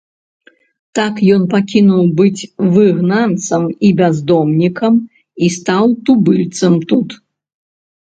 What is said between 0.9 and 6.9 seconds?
Так ён пакінуў быць выгнанцам і бяздомнікам і стаў тубыльцам